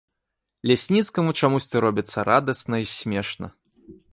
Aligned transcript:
Лясніцкаму 0.69 1.35
чамусьці 1.39 1.83
робіцца 1.87 2.25
радасна 2.33 2.75
і 2.85 2.91
смешна. 2.95 3.47